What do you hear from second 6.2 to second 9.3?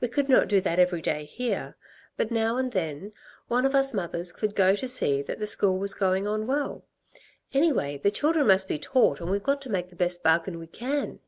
on well. Anyway, the children must be taught and